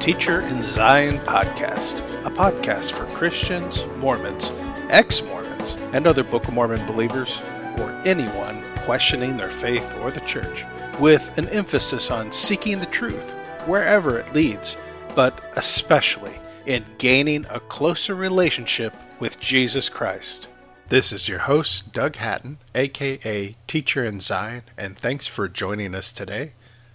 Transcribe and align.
Teacher 0.00 0.42
in 0.42 0.64
Zion 0.64 1.16
Podcast, 1.18 1.98
a 2.24 2.30
podcast 2.30 2.92
for 2.92 3.04
Christians, 3.16 3.84
Mormons, 3.96 4.50
ex 4.88 5.20
Mormons, 5.22 5.74
and 5.92 6.06
other 6.06 6.22
Book 6.22 6.46
of 6.46 6.54
Mormon 6.54 6.86
believers, 6.86 7.40
or 7.78 7.90
anyone 8.04 8.62
questioning 8.84 9.36
their 9.36 9.50
faith 9.50 9.84
or 10.00 10.12
the 10.12 10.20
church, 10.20 10.64
with 11.00 11.36
an 11.36 11.48
emphasis 11.48 12.12
on 12.12 12.30
seeking 12.30 12.78
the 12.78 12.86
truth 12.86 13.32
wherever 13.66 14.18
it 14.18 14.32
leads, 14.32 14.76
but 15.16 15.38
especially 15.56 16.34
in 16.64 16.84
gaining 16.98 17.44
a 17.50 17.58
closer 17.58 18.14
relationship 18.14 18.94
with 19.18 19.40
Jesus 19.40 19.88
Christ. 19.88 20.46
This 20.88 21.12
is 21.12 21.28
your 21.28 21.40
host, 21.40 21.92
Doug 21.92 22.16
Hatten, 22.16 22.58
aka 22.74 23.54
Teacher 23.66 24.04
in 24.04 24.20
Zion, 24.20 24.62
and 24.76 24.96
thanks 24.96 25.26
for 25.26 25.48
joining 25.48 25.94
us 25.94 26.12
today. 26.12 26.52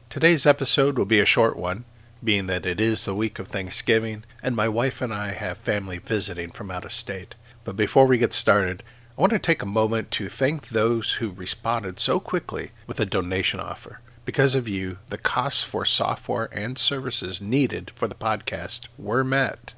Today's 0.09 0.45
episode 0.45 0.97
will 0.97 1.05
be 1.05 1.19
a 1.19 1.25
short 1.25 1.57
one, 1.57 1.83
being 2.23 2.47
that 2.47 2.65
it 2.65 2.79
is 2.79 3.05
the 3.05 3.15
week 3.15 3.39
of 3.39 3.47
Thanksgiving, 3.47 4.23
and 4.41 4.55
my 4.55 4.67
wife 4.67 5.01
and 5.01 5.13
I 5.13 5.31
have 5.31 5.57
family 5.57 5.97
visiting 5.97 6.51
from 6.51 6.71
out 6.71 6.85
of 6.85 6.93
state. 6.93 7.35
But 7.63 7.75
before 7.75 8.05
we 8.05 8.17
get 8.17 8.33
started, 8.33 8.83
I 9.17 9.21
want 9.21 9.31
to 9.31 9.39
take 9.39 9.61
a 9.61 9.67
moment 9.67 10.09
to 10.11 10.29
thank 10.29 10.69
those 10.69 11.13
who 11.13 11.29
responded 11.31 11.99
so 11.99 12.19
quickly 12.19 12.71
with 12.87 12.99
a 12.99 13.05
donation 13.05 13.59
offer. 13.59 13.99
Because 14.25 14.55
of 14.55 14.67
you, 14.67 14.99
the 15.09 15.17
costs 15.17 15.63
for 15.63 15.85
software 15.85 16.49
and 16.51 16.77
services 16.77 17.41
needed 17.41 17.91
for 17.93 18.07
the 18.07 18.15
podcast 18.15 18.87
were 18.97 19.23
met. 19.23 19.73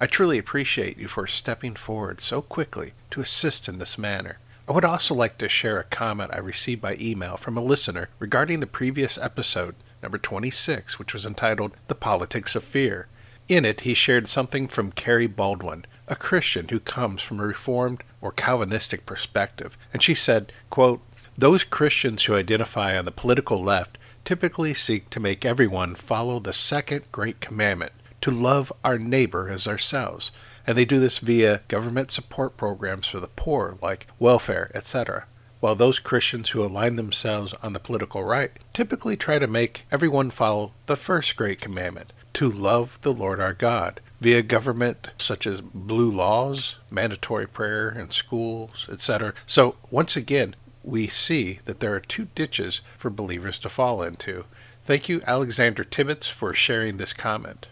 I 0.00 0.06
truly 0.06 0.38
appreciate 0.38 0.96
you 0.96 1.08
for 1.08 1.26
stepping 1.26 1.74
forward 1.74 2.20
so 2.20 2.40
quickly 2.40 2.94
to 3.10 3.20
assist 3.20 3.68
in 3.68 3.78
this 3.78 3.98
manner. 3.98 4.38
I 4.68 4.72
would 4.72 4.84
also 4.84 5.14
like 5.14 5.38
to 5.38 5.48
share 5.48 5.78
a 5.78 5.84
comment 5.84 6.30
I 6.32 6.38
received 6.38 6.82
by 6.82 6.96
email 7.00 7.36
from 7.36 7.56
a 7.56 7.62
listener 7.62 8.08
regarding 8.18 8.60
the 8.60 8.66
previous 8.66 9.18
episode, 9.18 9.74
number 10.02 10.18
26, 10.18 10.98
which 10.98 11.12
was 11.12 11.26
entitled 11.26 11.72
The 11.88 11.94
Politics 11.94 12.54
of 12.54 12.64
Fear. 12.64 13.08
In 13.48 13.64
it, 13.64 13.80
he 13.80 13.94
shared 13.94 14.28
something 14.28 14.68
from 14.68 14.92
Carrie 14.92 15.26
Baldwin, 15.26 15.86
a 16.06 16.16
Christian 16.16 16.68
who 16.68 16.80
comes 16.80 17.22
from 17.22 17.40
a 17.40 17.46
Reformed 17.46 18.02
or 18.20 18.30
Calvinistic 18.30 19.06
perspective, 19.06 19.76
and 19.92 20.02
she 20.02 20.14
said, 20.14 20.52
quote, 20.70 21.00
Those 21.36 21.64
Christians 21.64 22.24
who 22.24 22.34
identify 22.34 22.98
on 22.98 23.04
the 23.04 23.10
political 23.10 23.62
left 23.62 23.96
typically 24.24 24.74
seek 24.74 25.08
to 25.10 25.20
make 25.20 25.44
everyone 25.44 25.94
follow 25.94 26.38
the 26.38 26.52
second 26.52 27.10
great 27.10 27.40
commandment 27.40 27.92
to 28.20 28.30
love 28.30 28.72
our 28.84 28.98
neighbor 28.98 29.48
as 29.48 29.66
ourselves, 29.66 30.32
and 30.66 30.76
they 30.76 30.84
do 30.84 30.98
this 30.98 31.18
via 31.18 31.62
government 31.68 32.10
support 32.10 32.56
programs 32.56 33.06
for 33.06 33.20
the 33.20 33.28
poor, 33.28 33.78
like 33.80 34.06
welfare, 34.18 34.70
etc. 34.74 35.26
While 35.60 35.74
those 35.74 35.98
Christians 35.98 36.50
who 36.50 36.64
align 36.64 36.94
themselves 36.94 37.52
on 37.62 37.72
the 37.72 37.80
political 37.80 38.22
right 38.22 38.52
typically 38.72 39.16
try 39.16 39.40
to 39.40 39.46
make 39.48 39.86
everyone 39.90 40.30
follow 40.30 40.72
the 40.86 40.96
first 40.96 41.34
great 41.34 41.60
commandment 41.60 42.12
to 42.34 42.48
love 42.48 42.98
the 43.02 43.12
Lord 43.12 43.40
our 43.40 43.54
God 43.54 44.00
via 44.20 44.42
government 44.42 45.10
such 45.18 45.46
as 45.48 45.60
blue 45.60 46.12
laws, 46.12 46.76
mandatory 46.90 47.48
prayer 47.48 47.90
in 47.90 48.10
schools, 48.10 48.86
etc. 48.90 49.34
So, 49.46 49.74
once 49.90 50.14
again, 50.16 50.54
we 50.84 51.08
see 51.08 51.58
that 51.64 51.80
there 51.80 51.94
are 51.94 52.00
two 52.00 52.28
ditches 52.36 52.80
for 52.96 53.10
believers 53.10 53.58
to 53.60 53.68
fall 53.68 54.02
into. 54.02 54.44
Thank 54.84 55.08
you, 55.08 55.20
Alexander 55.26 55.82
Tibbetts, 55.82 56.28
for 56.28 56.54
sharing 56.54 56.96
this 56.96 57.12
comment. 57.12 57.66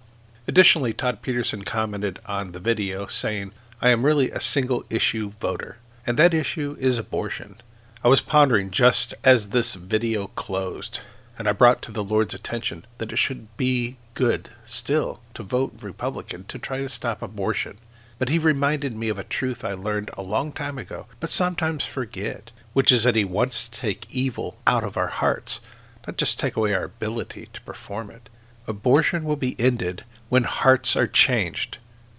Additionally, 0.49 0.93
Todd 0.93 1.23
Peterson 1.23 1.63
commented 1.63 2.19
on 2.27 2.53
the 2.53 2.61
video 2.61 3.07
saying, 3.07 3.53
I 3.81 3.91
am 3.91 4.05
really 4.05 4.31
a 4.31 4.41
single 4.41 4.85
issue 4.91 5.31
voter, 5.31 5.77
and 6.07 6.17
that 6.19 6.35
issue 6.35 6.77
is 6.79 6.99
abortion. 6.99 7.57
I 8.07 8.09
was 8.09 8.21
pondering 8.21 8.71
just 8.71 9.15
as 9.25 9.49
this 9.49 9.75
video 9.75 10.29
closed, 10.29 11.01
and 11.37 11.49
I 11.49 11.53
brought 11.53 11.83
to 11.83 11.91
the 11.91 12.05
Lord's 12.05 12.35
attention 12.35 12.85
that 12.99 13.11
it 13.11 13.17
should 13.17 13.49
be 13.57 13.97
good 14.15 14.51
still 14.65 15.19
to 15.35 15.43
vote 15.43 15.73
Republican 15.81 16.45
to 16.45 16.57
try 16.61 16.79
to 16.79 16.89
stop 16.89 17.21
abortion. 17.21 17.79
But 18.21 18.29
he 18.29 18.39
reminded 18.39 18.95
me 18.95 19.09
of 19.09 19.19
a 19.19 19.25
truth 19.25 19.65
I 19.65 19.73
learned 19.73 20.13
a 20.13 20.23
long 20.23 20.53
time 20.53 20.79
ago, 20.79 21.07
but 21.19 21.31
sometimes 21.31 21.85
forget, 21.85 22.53
which 22.75 22.93
is 22.93 23.03
that 23.03 23.17
he 23.17 23.25
wants 23.25 23.69
to 23.69 23.81
take 23.81 24.07
evil 24.09 24.57
out 24.69 24.85
of 24.85 24.97
our 24.97 25.09
hearts, 25.09 25.61
not 26.07 26.17
just 26.17 26.39
take 26.39 26.55
away 26.55 26.75
our 26.75 26.85
ability 26.85 27.49
to 27.55 27.61
perform 27.63 28.11
it. 28.11 28.29
Abortion 28.69 29.25
will 29.25 29.35
be 29.35 29.57
ended 29.59 30.05
when 30.29 30.45
hearts 30.45 30.95
are 30.95 31.09
changed, 31.09 31.79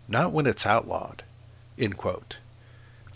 not 0.09 0.33
when 0.33 0.47
it's 0.47 0.65
outlawed. 0.65 1.23
It 1.77 1.93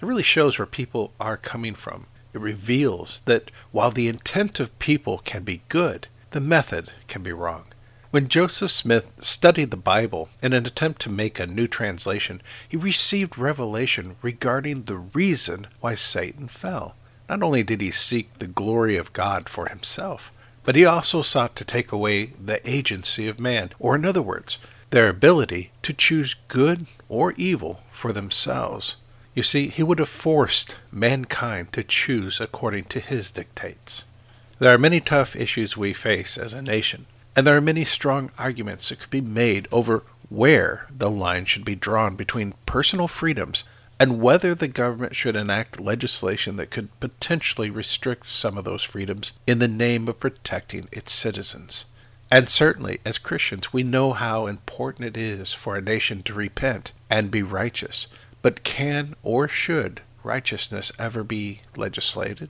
really 0.01 0.23
shows 0.23 0.57
where 0.57 0.65
people 0.65 1.11
are 1.19 1.35
coming 1.35 1.75
from. 1.75 2.07
It 2.33 2.39
reveals 2.39 3.21
that 3.25 3.51
while 3.71 3.91
the 3.91 4.07
intent 4.07 4.59
of 4.59 4.77
people 4.79 5.19
can 5.19 5.43
be 5.43 5.63
good, 5.67 6.07
the 6.29 6.39
method 6.39 6.91
can 7.07 7.23
be 7.23 7.33
wrong. 7.33 7.65
When 8.11 8.27
Joseph 8.27 8.71
Smith 8.71 9.13
studied 9.19 9.71
the 9.71 9.77
Bible 9.77 10.29
in 10.41 10.51
an 10.51 10.65
attempt 10.65 11.01
to 11.03 11.09
make 11.09 11.39
a 11.39 11.47
new 11.47 11.67
translation, 11.67 12.41
he 12.67 12.75
received 12.77 13.37
revelation 13.37 14.17
regarding 14.21 14.83
the 14.83 14.97
reason 14.97 15.67
why 15.79 15.95
Satan 15.95 16.47
fell. 16.47 16.95
Not 17.29 17.41
only 17.41 17.63
did 17.63 17.79
he 17.79 17.91
seek 17.91 18.37
the 18.39 18.47
glory 18.47 18.97
of 18.97 19.13
God 19.13 19.47
for 19.47 19.67
himself, 19.67 20.31
but 20.63 20.75
he 20.75 20.85
also 20.85 21.21
sought 21.21 21.55
to 21.55 21.65
take 21.65 21.91
away 21.91 22.25
the 22.25 22.59
agency 22.69 23.27
of 23.27 23.39
man, 23.39 23.71
or 23.79 23.95
in 23.95 24.05
other 24.05 24.21
words, 24.21 24.57
their 24.89 25.07
ability 25.07 25.71
to 25.83 25.93
choose 25.93 26.35
good 26.49 26.87
or 27.07 27.33
evil 27.37 27.81
for 27.91 28.11
themselves. 28.11 28.97
You 29.33 29.43
see, 29.43 29.67
he 29.67 29.83
would 29.83 29.99
have 29.99 30.09
forced 30.09 30.75
mankind 30.91 31.71
to 31.73 31.83
choose 31.83 32.41
according 32.41 32.85
to 32.85 32.99
his 32.99 33.31
dictates. 33.31 34.05
There 34.59 34.73
are 34.73 34.77
many 34.77 34.99
tough 34.99 35.35
issues 35.35 35.77
we 35.77 35.93
face 35.93 36.37
as 36.37 36.53
a 36.53 36.61
nation, 36.61 37.05
and 37.35 37.47
there 37.47 37.55
are 37.55 37.61
many 37.61 37.85
strong 37.85 38.31
arguments 38.37 38.89
that 38.89 38.99
could 38.99 39.09
be 39.09 39.21
made 39.21 39.67
over 39.71 40.03
where 40.29 40.87
the 40.95 41.09
line 41.09 41.45
should 41.45 41.65
be 41.65 41.75
drawn 41.75 42.15
between 42.15 42.53
personal 42.65 43.07
freedoms 43.07 43.63
and 43.99 44.19
whether 44.19 44.55
the 44.55 44.67
government 44.67 45.15
should 45.15 45.35
enact 45.35 45.79
legislation 45.79 46.55
that 46.55 46.71
could 46.71 46.89
potentially 46.99 47.69
restrict 47.69 48.25
some 48.25 48.57
of 48.57 48.65
those 48.65 48.83
freedoms 48.83 49.31
in 49.45 49.59
the 49.59 49.67
name 49.67 50.07
of 50.07 50.19
protecting 50.19 50.87
its 50.91 51.11
citizens. 51.11 51.85
And 52.31 52.49
certainly, 52.49 52.99
as 53.05 53.17
Christians, 53.17 53.71
we 53.71 53.83
know 53.83 54.13
how 54.13 54.47
important 54.47 55.07
it 55.07 55.17
is 55.17 55.53
for 55.53 55.75
a 55.75 55.81
nation 55.81 56.23
to 56.23 56.33
repent 56.33 56.93
and 57.09 57.29
be 57.29 57.43
righteous. 57.43 58.07
But 58.41 58.63
can 58.63 59.16
or 59.22 59.47
should 59.47 60.02
righteousness 60.24 60.91
ever 60.97 61.24
be 61.24 61.62
legislated? 61.75 62.50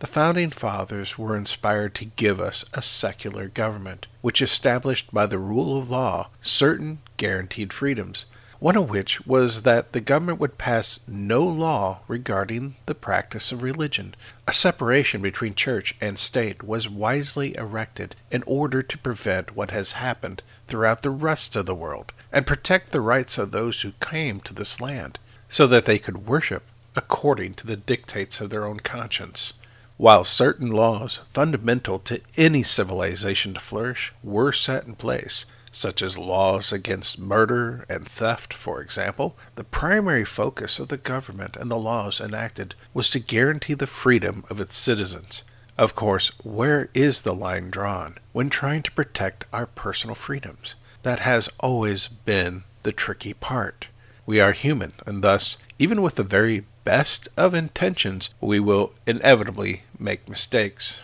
The 0.00 0.06
Founding 0.06 0.50
Fathers 0.50 1.18
were 1.18 1.36
inspired 1.36 1.94
to 1.96 2.06
give 2.06 2.40
us 2.40 2.64
a 2.74 2.82
secular 2.82 3.48
government, 3.48 4.06
which 4.20 4.42
established 4.42 5.12
by 5.12 5.26
the 5.26 5.38
rule 5.38 5.78
of 5.78 5.90
law 5.90 6.28
certain 6.40 7.00
guaranteed 7.16 7.72
freedoms, 7.72 8.26
one 8.58 8.76
of 8.76 8.90
which 8.90 9.26
was 9.26 9.62
that 9.62 9.92
the 9.92 10.00
government 10.02 10.38
would 10.40 10.58
pass 10.58 11.00
no 11.06 11.42
law 11.42 12.00
regarding 12.06 12.76
the 12.84 12.94
practice 12.94 13.50
of 13.52 13.62
religion. 13.62 14.14
A 14.46 14.52
separation 14.52 15.22
between 15.22 15.54
church 15.54 15.96
and 16.02 16.18
state 16.18 16.62
was 16.62 16.88
wisely 16.88 17.56
erected 17.56 18.14
in 18.30 18.42
order 18.46 18.82
to 18.82 18.98
prevent 18.98 19.56
what 19.56 19.70
has 19.70 19.92
happened 19.92 20.42
throughout 20.66 21.02
the 21.02 21.10
rest 21.10 21.56
of 21.56 21.64
the 21.64 21.74
world 21.74 22.12
and 22.30 22.46
protect 22.46 22.90
the 22.90 23.00
rights 23.00 23.38
of 23.38 23.50
those 23.50 23.80
who 23.80 23.92
came 24.00 24.40
to 24.40 24.52
this 24.52 24.80
land, 24.80 25.18
so 25.50 25.66
that 25.66 25.84
they 25.84 25.98
could 25.98 26.26
worship 26.26 26.62
according 26.96 27.52
to 27.54 27.66
the 27.66 27.76
dictates 27.76 28.40
of 28.40 28.48
their 28.48 28.64
own 28.64 28.80
conscience. 28.80 29.52
While 29.96 30.24
certain 30.24 30.70
laws 30.70 31.20
fundamental 31.34 31.98
to 32.00 32.22
any 32.38 32.62
civilization 32.62 33.52
to 33.52 33.60
flourish 33.60 34.14
were 34.22 34.52
set 34.52 34.86
in 34.86 34.94
place, 34.94 35.44
such 35.72 36.02
as 36.02 36.16
laws 36.16 36.72
against 36.72 37.18
murder 37.18 37.84
and 37.88 38.08
theft, 38.08 38.54
for 38.54 38.80
example, 38.80 39.36
the 39.56 39.64
primary 39.64 40.24
focus 40.24 40.78
of 40.78 40.88
the 40.88 40.96
government 40.96 41.56
and 41.56 41.70
the 41.70 41.76
laws 41.76 42.20
enacted 42.20 42.74
was 42.94 43.10
to 43.10 43.20
guarantee 43.20 43.74
the 43.74 43.86
freedom 43.86 44.44
of 44.48 44.60
its 44.60 44.74
citizens. 44.74 45.42
Of 45.76 45.94
course, 45.94 46.32
where 46.42 46.88
is 46.94 47.22
the 47.22 47.34
line 47.34 47.70
drawn 47.70 48.18
when 48.32 48.50
trying 48.50 48.82
to 48.82 48.92
protect 48.92 49.44
our 49.52 49.66
personal 49.66 50.14
freedoms? 50.14 50.74
That 51.02 51.20
has 51.20 51.48
always 51.60 52.08
been 52.08 52.64
the 52.82 52.92
tricky 52.92 53.34
part. 53.34 53.88
We 54.26 54.40
are 54.40 54.52
human, 54.52 54.92
and 55.06 55.22
thus, 55.22 55.56
even 55.78 56.02
with 56.02 56.16
the 56.16 56.22
very 56.22 56.64
best 56.84 57.28
of 57.36 57.54
intentions, 57.54 58.30
we 58.40 58.60
will 58.60 58.92
inevitably 59.06 59.82
make 59.98 60.28
mistakes. 60.28 61.02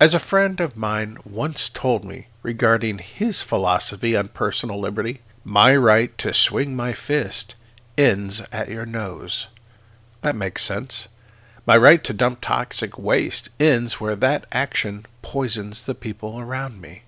As 0.00 0.14
a 0.14 0.18
friend 0.18 0.60
of 0.60 0.76
mine 0.76 1.18
once 1.24 1.70
told 1.70 2.04
me 2.04 2.26
regarding 2.42 2.98
his 2.98 3.42
philosophy 3.42 4.16
on 4.16 4.28
personal 4.28 4.78
liberty, 4.78 5.20
my 5.42 5.74
right 5.76 6.16
to 6.18 6.34
swing 6.34 6.76
my 6.76 6.92
fist 6.92 7.54
ends 7.96 8.42
at 8.52 8.68
your 8.68 8.84
nose. 8.84 9.46
That 10.22 10.36
makes 10.36 10.62
sense. 10.62 11.08
My 11.66 11.76
right 11.76 12.04
to 12.04 12.12
dump 12.12 12.40
toxic 12.40 12.98
waste 12.98 13.48
ends 13.58 14.00
where 14.00 14.16
that 14.16 14.46
action 14.52 15.06
poisons 15.22 15.86
the 15.86 15.94
people 15.94 16.38
around 16.38 16.80
me. 16.80 17.02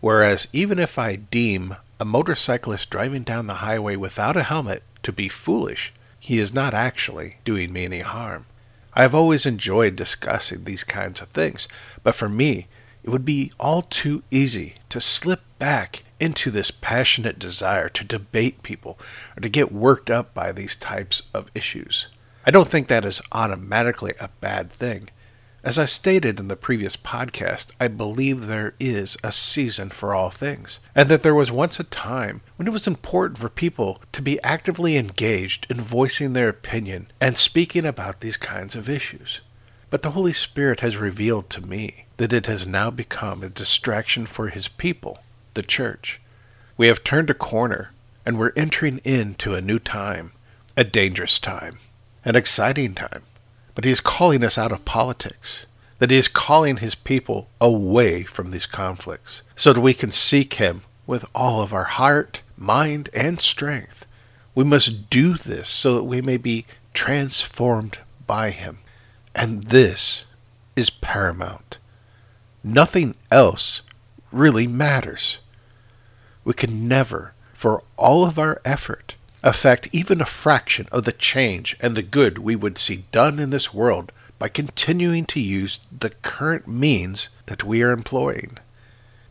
Whereas 0.00 0.48
even 0.52 0.78
if 0.78 0.98
I 0.98 1.16
deem 1.16 1.76
a 1.98 2.04
motorcyclist 2.04 2.88
driving 2.88 3.24
down 3.24 3.48
the 3.48 3.54
highway 3.54 3.96
without 3.96 4.36
a 4.36 4.44
helmet 4.44 4.82
to 5.02 5.12
be 5.12 5.28
foolish, 5.28 5.92
he 6.18 6.38
is 6.38 6.54
not 6.54 6.74
actually 6.74 7.36
doing 7.44 7.72
me 7.72 7.84
any 7.84 8.00
harm. 8.00 8.46
I 8.94 9.02
have 9.02 9.14
always 9.14 9.46
enjoyed 9.46 9.96
discussing 9.96 10.64
these 10.64 10.84
kinds 10.84 11.20
of 11.20 11.28
things, 11.28 11.68
but 12.02 12.14
for 12.14 12.28
me, 12.28 12.66
it 13.02 13.10
would 13.10 13.24
be 13.24 13.52
all 13.60 13.82
too 13.82 14.22
easy 14.30 14.74
to 14.88 15.00
slip 15.00 15.40
back 15.58 16.02
into 16.20 16.50
this 16.50 16.70
passionate 16.70 17.38
desire 17.38 17.88
to 17.88 18.04
debate 18.04 18.62
people 18.62 18.98
or 19.36 19.40
to 19.40 19.48
get 19.48 19.72
worked 19.72 20.10
up 20.10 20.34
by 20.34 20.52
these 20.52 20.74
types 20.74 21.22
of 21.32 21.50
issues. 21.54 22.08
I 22.44 22.50
don't 22.50 22.68
think 22.68 22.88
that 22.88 23.04
is 23.04 23.22
automatically 23.30 24.14
a 24.18 24.30
bad 24.40 24.72
thing. 24.72 25.10
As 25.64 25.76
I 25.76 25.86
stated 25.86 26.38
in 26.38 26.46
the 26.46 26.54
previous 26.54 26.96
podcast, 26.96 27.72
I 27.80 27.88
believe 27.88 28.46
there 28.46 28.74
is 28.78 29.16
a 29.24 29.32
season 29.32 29.90
for 29.90 30.14
all 30.14 30.30
things, 30.30 30.78
and 30.94 31.08
that 31.08 31.24
there 31.24 31.34
was 31.34 31.50
once 31.50 31.80
a 31.80 31.84
time 31.84 32.42
when 32.54 32.68
it 32.68 32.72
was 32.72 32.86
important 32.86 33.38
for 33.38 33.48
people 33.48 34.00
to 34.12 34.22
be 34.22 34.40
actively 34.44 34.96
engaged 34.96 35.66
in 35.68 35.80
voicing 35.80 36.32
their 36.32 36.48
opinion 36.48 37.08
and 37.20 37.36
speaking 37.36 37.84
about 37.84 38.20
these 38.20 38.36
kinds 38.36 38.76
of 38.76 38.88
issues. 38.88 39.40
But 39.90 40.02
the 40.02 40.12
Holy 40.12 40.32
Spirit 40.32 40.78
has 40.78 40.96
revealed 40.96 41.50
to 41.50 41.66
me 41.66 42.04
that 42.18 42.32
it 42.32 42.46
has 42.46 42.68
now 42.68 42.90
become 42.92 43.42
a 43.42 43.48
distraction 43.48 44.26
for 44.26 44.50
His 44.50 44.68
people, 44.68 45.18
the 45.54 45.64
church. 45.64 46.20
We 46.76 46.86
have 46.86 47.02
turned 47.02 47.30
a 47.30 47.34
corner, 47.34 47.90
and 48.24 48.38
we're 48.38 48.52
entering 48.54 49.00
into 49.02 49.54
a 49.54 49.60
new 49.60 49.80
time, 49.80 50.30
a 50.76 50.84
dangerous 50.84 51.40
time, 51.40 51.78
an 52.24 52.36
exciting 52.36 52.94
time. 52.94 53.22
But 53.78 53.84
He 53.84 53.92
is 53.92 54.00
calling 54.00 54.42
us 54.42 54.58
out 54.58 54.72
of 54.72 54.84
politics, 54.84 55.64
that 56.00 56.10
He 56.10 56.16
is 56.16 56.26
calling 56.26 56.78
His 56.78 56.96
people 56.96 57.48
away 57.60 58.24
from 58.24 58.50
these 58.50 58.66
conflicts, 58.66 59.42
so 59.54 59.72
that 59.72 59.80
we 59.80 59.94
can 59.94 60.10
seek 60.10 60.54
Him 60.54 60.82
with 61.06 61.24
all 61.32 61.62
of 61.62 61.72
our 61.72 61.84
heart, 61.84 62.42
mind, 62.56 63.08
and 63.14 63.38
strength. 63.38 64.04
We 64.52 64.64
must 64.64 65.08
do 65.10 65.34
this 65.34 65.68
so 65.68 65.94
that 65.94 66.02
we 66.02 66.20
may 66.20 66.38
be 66.38 66.66
transformed 66.92 68.00
by 68.26 68.50
Him. 68.50 68.78
And 69.32 69.62
this 69.62 70.24
is 70.74 70.90
paramount. 70.90 71.78
Nothing 72.64 73.14
else 73.30 73.82
really 74.32 74.66
matters 74.66 75.38
we 76.42 76.52
can 76.52 76.88
never, 76.88 77.32
for 77.54 77.84
all 77.96 78.24
of 78.24 78.40
our 78.40 78.60
effort, 78.64 79.14
affect 79.42 79.88
even 79.92 80.20
a 80.20 80.26
fraction 80.26 80.88
of 80.90 81.04
the 81.04 81.12
change 81.12 81.76
and 81.80 81.96
the 81.96 82.02
good 82.02 82.38
we 82.38 82.56
would 82.56 82.78
see 82.78 83.04
done 83.12 83.38
in 83.38 83.50
this 83.50 83.72
world 83.72 84.12
by 84.38 84.48
continuing 84.48 85.24
to 85.26 85.40
use 85.40 85.80
the 85.96 86.10
current 86.10 86.66
means 86.68 87.28
that 87.46 87.64
we 87.64 87.82
are 87.82 87.90
employing. 87.90 88.58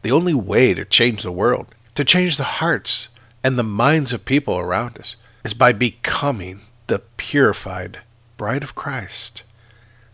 The 0.02 0.12
only 0.12 0.34
way 0.34 0.74
to 0.74 0.86
change 0.86 1.24
the 1.24 1.32
world, 1.32 1.74
to 1.96 2.04
change 2.04 2.38
the 2.38 2.44
hearts 2.44 3.10
and 3.44 3.58
the 3.58 3.64
minds 3.64 4.14
of 4.14 4.26
people 4.26 4.58
around 4.58 4.98
us, 4.98 5.16
is 5.44 5.54
by 5.54 5.72
becoming 5.72 6.62
the 6.88 7.00
purified 7.18 8.00
bride 8.38 8.64
of 8.64 8.76
Christ. 8.76 9.44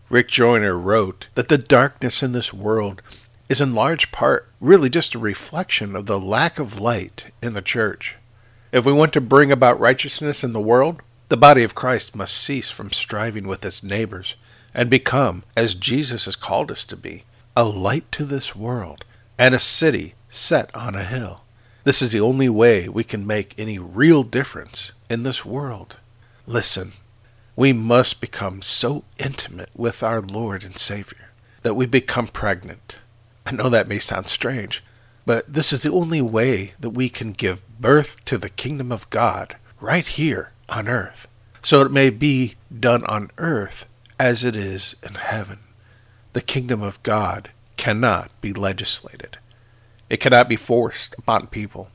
Rick 0.08 0.28
Joyner 0.28 0.78
wrote 0.78 1.28
that 1.34 1.48
the 1.48 1.58
darkness 1.58 2.22
in 2.22 2.32
this 2.32 2.52
world 2.52 3.02
is 3.48 3.60
in 3.60 3.74
large 3.74 4.12
part 4.12 4.48
really 4.60 4.88
just 4.88 5.14
a 5.14 5.18
reflection 5.18 5.96
of 5.96 6.06
the 6.06 6.18
lack 6.20 6.58
of 6.58 6.80
light 6.80 7.26
in 7.42 7.54
the 7.54 7.62
church. 7.62 8.16
If 8.74 8.84
we 8.84 8.92
want 8.92 9.12
to 9.12 9.20
bring 9.20 9.52
about 9.52 9.78
righteousness 9.78 10.42
in 10.42 10.52
the 10.52 10.58
world, 10.58 11.00
the 11.28 11.36
body 11.36 11.62
of 11.62 11.76
Christ 11.76 12.16
must 12.16 12.36
cease 12.36 12.70
from 12.70 12.90
striving 12.90 13.46
with 13.46 13.64
its 13.64 13.84
neighbors 13.84 14.34
and 14.74 14.90
become, 14.90 15.44
as 15.56 15.76
Jesus 15.76 16.24
has 16.24 16.34
called 16.34 16.72
us 16.72 16.84
to 16.86 16.96
be, 16.96 17.22
a 17.56 17.62
light 17.62 18.10
to 18.10 18.24
this 18.24 18.56
world 18.56 19.04
and 19.38 19.54
a 19.54 19.60
city 19.60 20.14
set 20.28 20.74
on 20.74 20.96
a 20.96 21.04
hill. 21.04 21.44
This 21.84 22.02
is 22.02 22.10
the 22.10 22.20
only 22.20 22.48
way 22.48 22.88
we 22.88 23.04
can 23.04 23.24
make 23.24 23.54
any 23.56 23.78
real 23.78 24.24
difference 24.24 24.90
in 25.08 25.22
this 25.22 25.44
world. 25.44 26.00
Listen, 26.44 26.94
we 27.54 27.72
must 27.72 28.20
become 28.20 28.60
so 28.60 29.04
intimate 29.18 29.70
with 29.76 30.02
our 30.02 30.20
Lord 30.20 30.64
and 30.64 30.74
Savior 30.74 31.30
that 31.62 31.76
we 31.76 31.86
become 31.86 32.26
pregnant 32.26 32.98
I 33.46 33.52
know 33.52 33.68
that 33.68 33.86
may 33.86 34.00
sound 34.00 34.26
strange, 34.26 34.82
but 35.26 35.52
this 35.52 35.72
is 35.72 35.82
the 35.82 35.92
only 35.92 36.20
way 36.20 36.72
that 36.80 36.90
we 36.90 37.08
can 37.08 37.32
give 37.32 37.62
birth 37.84 38.24
to 38.24 38.38
the 38.38 38.48
kingdom 38.48 38.90
of 38.90 39.10
God 39.10 39.56
right 39.78 40.06
here 40.06 40.52
on 40.70 40.88
earth, 40.88 41.28
so 41.60 41.82
it 41.82 41.92
may 41.92 42.08
be 42.08 42.54
done 42.80 43.04
on 43.04 43.30
earth 43.36 43.86
as 44.18 44.42
it 44.42 44.56
is 44.56 44.96
in 45.02 45.12
heaven. 45.16 45.58
The 46.32 46.40
kingdom 46.40 46.80
of 46.80 47.02
God 47.02 47.50
cannot 47.76 48.30
be 48.40 48.54
legislated. 48.54 49.36
It 50.08 50.16
cannot 50.16 50.48
be 50.48 50.56
forced 50.56 51.14
upon 51.18 51.48
people. 51.48 51.90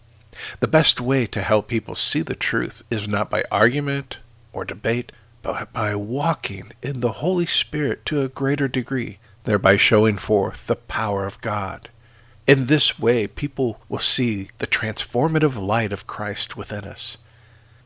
The 0.59 0.67
best 0.67 1.01
way 1.01 1.25
to 1.25 1.41
help 1.41 1.67
people 1.67 1.95
see 1.95 2.21
the 2.21 2.35
truth 2.35 2.83
is 2.91 3.07
not 3.07 3.31
by 3.31 3.43
argument 3.51 4.19
or 4.53 4.65
debate, 4.65 5.11
but 5.41 5.73
by 5.73 5.95
walking 5.95 6.71
in 6.83 6.99
the 6.99 7.13
Holy 7.13 7.47
Spirit 7.47 8.05
to 8.05 8.21
a 8.21 8.29
greater 8.29 8.67
degree 8.67 9.17
thereby 9.45 9.75
showing 9.75 10.17
forth 10.17 10.67
the 10.67 10.75
power 10.75 11.25
of 11.25 11.41
God. 11.41 11.89
In 12.49 12.65
this 12.65 12.97
way, 12.97 13.27
people 13.27 13.79
will 13.89 13.99
see 13.99 14.49
the 14.57 14.65
transformative 14.65 15.55
light 15.55 15.93
of 15.93 16.07
Christ 16.07 16.57
within 16.57 16.83
us. 16.83 17.19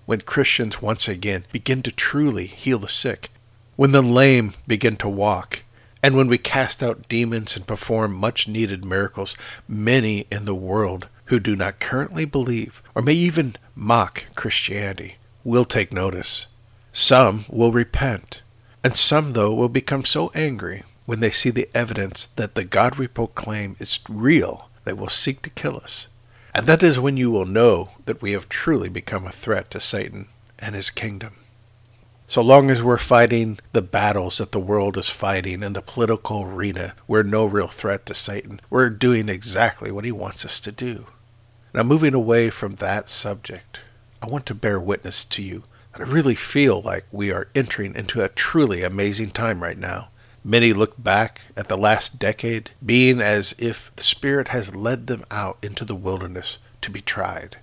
When 0.06 0.22
Christians 0.22 0.82
once 0.82 1.06
again 1.10 1.44
begin 1.52 1.84
to 1.84 1.92
truly 1.92 2.46
heal 2.46 2.80
the 2.80 2.88
sick, 2.88 3.30
when 3.76 3.92
the 3.92 4.02
lame 4.02 4.54
begin 4.66 4.96
to 5.04 5.10
walk, 5.10 5.64
and 6.02 6.16
when 6.16 6.30
we 6.30 6.38
cast 6.38 6.82
out 6.82 7.10
demons 7.10 7.58
and 7.58 7.68
perform 7.68 8.16
much 8.16 8.48
needed 8.48 8.86
miracles, 8.86 9.36
many 9.68 10.28
in 10.32 10.46
the 10.46 10.56
world 10.56 11.10
who 11.26 11.42
do 11.42 11.58
not 11.58 11.82
currently 11.82 12.24
believe, 12.24 12.82
or 12.96 13.02
may 13.02 13.12
even 13.12 13.58
mock 13.76 14.28
Christianity, 14.34 15.18
will 15.44 15.66
take 15.66 15.92
notice. 15.92 16.48
Some 16.94 17.44
will 17.50 17.74
repent, 17.74 18.44
and 18.82 18.96
some, 18.96 19.34
though, 19.34 19.54
will 19.54 19.68
become 19.68 20.06
so 20.06 20.32
angry 20.34 20.84
when 21.06 21.20
they 21.20 21.32
see 21.32 21.50
the 21.50 21.70
evidence 21.74 22.28
that 22.28 22.56
the 22.56 22.64
God 22.64 22.98
we 22.98 23.08
proclaim 23.08 23.76
is 23.80 24.00
real, 24.10 24.70
they 24.86 24.94
will 24.94 25.10
seek 25.10 25.42
to 25.42 25.50
kill 25.50 25.78
us. 25.78 26.08
And 26.54 26.66
that 26.66 26.84
is 26.84 27.00
when 27.00 27.18
you 27.18 27.32
will 27.32 27.46
know 27.46 27.90
that 28.06 28.22
we 28.22 28.32
have 28.34 28.48
truly 28.48 28.90
become 28.90 29.26
a 29.26 29.32
threat 29.32 29.72
to 29.72 29.80
Satan 29.80 30.28
and 30.60 30.76
his 30.76 30.90
kingdom. 30.90 31.36
So 32.28 32.42
long 32.42 32.70
as 32.72 32.82
we're 32.82 32.98
fighting 32.98 33.60
the 33.74 33.82
battles 33.82 34.38
that 34.38 34.52
the 34.52 34.60
world 34.60 34.98
is 34.98 35.10
fighting 35.10 35.62
in 35.62 35.74
the 35.74 35.82
political 35.82 36.44
arena, 36.44 36.96
we're 37.08 37.24
no 37.24 37.46
real 37.46 37.68
threat 37.68 38.06
to 38.08 38.16
Satan. 38.16 38.62
We're 38.70 38.90
doing 38.90 39.30
exactly 39.30 39.92
what 39.92 40.06
he 40.06 40.12
wants 40.12 40.46
us 40.46 40.60
to 40.62 40.72
do. 40.72 41.08
Now, 41.74 41.84
moving 41.84 42.14
away 42.14 42.50
from 42.50 42.76
that 42.76 43.10
subject, 43.10 43.82
I 44.22 44.28
want 44.28 44.46
to 44.46 44.56
bear 44.56 44.80
witness 44.80 45.26
to 45.26 45.42
you 45.42 45.64
that 45.92 46.08
I 46.08 46.12
really 46.12 46.36
feel 46.36 46.82
like 46.82 47.06
we 47.12 47.32
are 47.32 47.50
entering 47.54 47.96
into 47.96 48.24
a 48.24 48.30
truly 48.30 48.84
amazing 48.84 49.32
time 49.32 49.62
right 49.62 49.78
now. 49.78 50.10
Many 50.46 50.74
look 50.74 51.02
back 51.02 51.42
at 51.56 51.70
the 51.70 51.78
last 51.78 52.20
decade, 52.20 52.72
being 52.86 53.22
as 53.22 53.56
if 53.58 53.92
the 53.96 54.04
Spirit 54.04 54.50
has 54.50 54.76
led 54.76 55.08
them 55.08 55.24
out 55.32 55.58
into 55.62 55.86
the 55.86 55.96
wilderness 55.96 56.58
to 56.82 56.92
be 56.92 57.00
tried. 57.00 57.58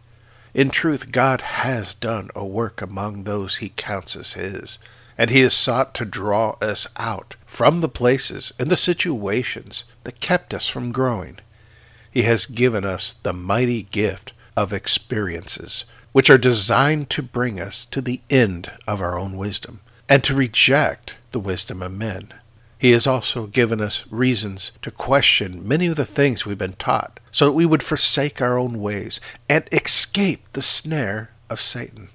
In 0.54 0.70
truth, 0.70 1.12
God 1.12 1.42
has 1.42 1.92
done 1.92 2.30
a 2.34 2.44
work 2.44 2.80
among 2.80 3.24
those 3.24 3.58
he 3.58 3.68
counts 3.68 4.16
as 4.16 4.32
his, 4.32 4.78
and 5.18 5.28
he 5.28 5.40
has 5.40 5.52
sought 5.52 5.94
to 5.96 6.06
draw 6.06 6.56
us 6.62 6.86
out 6.96 7.36
from 7.44 7.82
the 7.82 7.88
places 7.88 8.52
and 8.58 8.70
the 8.70 8.76
situations 8.76 9.84
that 10.04 10.20
kept 10.20 10.54
us 10.54 10.66
from 10.66 10.90
growing. 10.90 11.38
He 12.10 12.22
has 12.22 12.46
given 12.46 12.86
us 12.86 13.14
the 13.22 13.34
mighty 13.34 13.82
gift 13.82 14.32
of 14.56 14.72
experiences, 14.72 15.84
which 16.12 16.30
are 16.30 16.38
designed 16.38 17.10
to 17.10 17.22
bring 17.22 17.60
us 17.60 17.84
to 17.90 18.00
the 18.00 18.22
end 18.30 18.72
of 18.86 19.02
our 19.02 19.18
own 19.18 19.36
wisdom, 19.36 19.80
and 20.08 20.24
to 20.24 20.34
reject 20.34 21.16
the 21.32 21.40
wisdom 21.40 21.82
of 21.82 21.92
men. 21.92 22.32
He 22.80 22.92
has 22.92 23.06
also 23.06 23.46
given 23.46 23.78
us 23.78 24.06
reasons 24.10 24.72
to 24.80 24.90
question 24.90 25.68
many 25.68 25.88
of 25.88 25.96
the 25.96 26.06
things 26.06 26.46
we've 26.46 26.56
been 26.56 26.72
taught, 26.72 27.20
so 27.30 27.44
that 27.44 27.52
we 27.52 27.66
would 27.66 27.82
forsake 27.82 28.40
our 28.40 28.56
own 28.56 28.80
ways 28.80 29.20
and 29.50 29.68
escape 29.70 30.50
the 30.54 30.62
snare 30.62 31.30
of 31.50 31.60
Satan. 31.60 32.08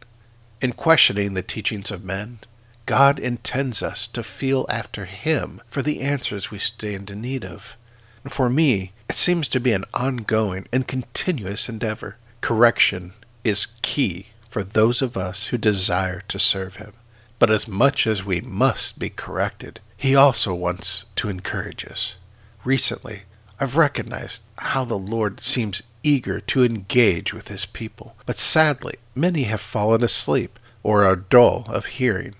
In 0.59 0.73
questioning 0.73 1.35
the 1.35 1.43
teachings 1.43 1.91
of 1.91 2.03
men, 2.03 2.39
God 2.87 3.19
intends 3.19 3.83
us 3.83 4.07
to 4.07 4.23
feel 4.23 4.65
after 4.67 5.05
Him 5.05 5.61
for 5.67 5.83
the 5.83 6.01
answers 6.01 6.49
we 6.49 6.57
stand 6.57 7.11
in 7.11 7.21
need 7.21 7.45
of. 7.45 7.77
And 8.23 8.33
for 8.33 8.49
me, 8.49 8.91
it 9.07 9.15
seems 9.15 9.47
to 9.49 9.59
be 9.59 9.71
an 9.71 9.85
ongoing 9.93 10.67
and 10.73 10.87
continuous 10.87 11.69
endeavor. 11.69 12.17
Correction 12.41 13.13
is 13.43 13.67
key 13.83 14.29
for 14.49 14.63
those 14.63 15.03
of 15.03 15.15
us 15.15 15.47
who 15.47 15.59
desire 15.59 16.23
to 16.27 16.39
serve 16.39 16.77
Him. 16.77 16.93
But 17.37 17.51
as 17.51 17.67
much 17.67 18.07
as 18.07 18.25
we 18.25 18.41
must 18.41 18.97
be 18.97 19.11
corrected, 19.11 19.79
he 19.97 20.15
also 20.15 20.53
wants 20.53 21.05
to 21.15 21.29
encourage 21.29 21.85
us. 21.85 22.17
Recently, 22.63 23.23
I've 23.59 23.77
recognized 23.77 24.41
how 24.57 24.85
the 24.85 24.97
Lord 24.97 25.39
seems 25.39 25.81
eager 26.03 26.39
to 26.41 26.63
engage 26.63 27.33
with 27.33 27.47
his 27.47 27.65
people, 27.65 28.15
but 28.25 28.37
sadly, 28.37 28.95
many 29.15 29.43
have 29.43 29.61
fallen 29.61 30.03
asleep 30.03 30.59
or 30.83 31.03
are 31.03 31.15
dull 31.15 31.65
of 31.69 31.85
hearing. 31.85 32.35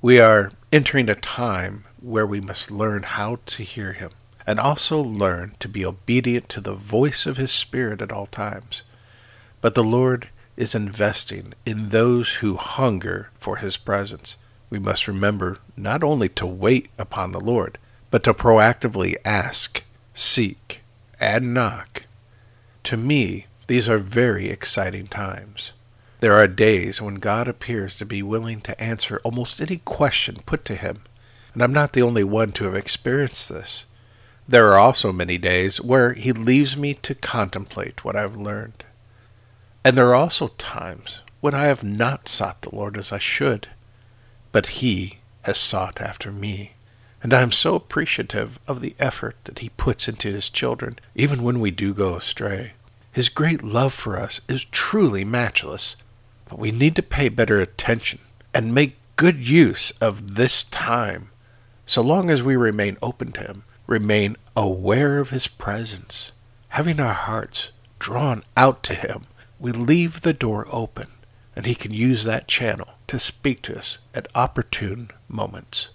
We 0.00 0.20
are 0.20 0.52
entering 0.72 1.10
a 1.10 1.14
time 1.14 1.84
where 2.00 2.26
we 2.26 2.40
must 2.40 2.70
learn 2.70 3.02
how 3.02 3.38
to 3.46 3.62
hear 3.62 3.92
him 3.92 4.10
and 4.46 4.58
also 4.58 4.98
learn 4.98 5.54
to 5.60 5.68
be 5.68 5.84
obedient 5.84 6.48
to 6.48 6.60
the 6.60 6.74
voice 6.74 7.26
of 7.26 7.36
his 7.36 7.50
Spirit 7.50 8.00
at 8.00 8.12
all 8.12 8.26
times. 8.26 8.82
But 9.60 9.74
the 9.74 9.84
Lord 9.84 10.28
is 10.56 10.74
investing 10.74 11.54
in 11.66 11.90
those 11.90 12.36
who 12.36 12.56
hunger 12.56 13.30
for 13.38 13.56
his 13.56 13.76
presence 13.76 14.36
we 14.70 14.78
must 14.78 15.08
remember 15.08 15.58
not 15.76 16.02
only 16.02 16.28
to 16.30 16.46
wait 16.46 16.88
upon 16.96 17.32
the 17.32 17.40
Lord, 17.40 17.76
but 18.10 18.22
to 18.24 18.32
proactively 18.32 19.16
ask, 19.24 19.84
seek, 20.14 20.82
and 21.18 21.52
knock. 21.52 22.06
To 22.84 22.96
me, 22.96 23.46
these 23.66 23.88
are 23.88 23.98
very 23.98 24.48
exciting 24.48 25.06
times. 25.08 25.72
There 26.20 26.34
are 26.34 26.46
days 26.48 27.00
when 27.00 27.16
God 27.16 27.48
appears 27.48 27.96
to 27.96 28.06
be 28.06 28.22
willing 28.22 28.60
to 28.62 28.80
answer 28.80 29.20
almost 29.24 29.60
any 29.60 29.78
question 29.78 30.36
put 30.46 30.64
to 30.66 30.74
him, 30.74 31.02
and 31.54 31.62
I'm 31.62 31.72
not 31.72 31.92
the 31.92 32.02
only 32.02 32.24
one 32.24 32.52
to 32.52 32.64
have 32.64 32.76
experienced 32.76 33.48
this. 33.48 33.86
There 34.48 34.72
are 34.72 34.78
also 34.78 35.12
many 35.12 35.38
days 35.38 35.80
where 35.80 36.12
he 36.12 36.32
leaves 36.32 36.76
me 36.76 36.94
to 36.94 37.14
contemplate 37.14 38.04
what 38.04 38.16
I've 38.16 38.36
learned. 38.36 38.84
And 39.84 39.96
there 39.96 40.08
are 40.08 40.14
also 40.14 40.48
times 40.58 41.20
when 41.40 41.54
I 41.54 41.64
have 41.64 41.84
not 41.84 42.28
sought 42.28 42.62
the 42.62 42.74
Lord 42.74 42.98
as 42.98 43.12
I 43.12 43.18
should, 43.18 43.68
but 44.52 44.66
he 44.66 45.18
has 45.42 45.58
sought 45.58 46.00
after 46.00 46.30
me. 46.32 46.72
And 47.22 47.34
I 47.34 47.42
am 47.42 47.52
so 47.52 47.74
appreciative 47.74 48.58
of 48.66 48.80
the 48.80 48.94
effort 48.98 49.36
that 49.44 49.58
he 49.58 49.70
puts 49.70 50.08
into 50.08 50.32
his 50.32 50.48
children, 50.48 50.98
even 51.14 51.42
when 51.42 51.60
we 51.60 51.70
do 51.70 51.92
go 51.92 52.14
astray. 52.14 52.72
His 53.12 53.28
great 53.28 53.62
love 53.62 53.92
for 53.92 54.16
us 54.16 54.40
is 54.48 54.64
truly 54.64 55.24
matchless, 55.24 55.96
but 56.48 56.58
we 56.58 56.70
need 56.70 56.96
to 56.96 57.02
pay 57.02 57.28
better 57.28 57.60
attention 57.60 58.20
and 58.54 58.74
make 58.74 58.96
good 59.16 59.38
use 59.38 59.92
of 60.00 60.36
this 60.36 60.64
time, 60.64 61.30
so 61.84 62.00
long 62.00 62.30
as 62.30 62.42
we 62.42 62.56
remain 62.56 62.96
open 63.02 63.32
to 63.32 63.40
him 63.42 63.64
remain 63.90 64.36
aware 64.56 65.18
of 65.18 65.30
His 65.30 65.48
presence, 65.48 66.30
having 66.68 67.00
our 67.00 67.12
hearts 67.12 67.70
drawn 67.98 68.44
out 68.56 68.82
to 68.84 68.94
Him, 68.94 69.26
we 69.58 69.72
leave 69.72 70.20
the 70.20 70.32
door 70.32 70.66
open, 70.70 71.08
and 71.60 71.66
He 71.66 71.74
can 71.74 71.92
use 71.92 72.24
that 72.24 72.48
channel 72.48 72.88
to 73.06 73.18
speak 73.18 73.60
to 73.60 73.76
us 73.76 73.98
at 74.14 74.34
opportune 74.34 75.10
moments. 75.28 75.90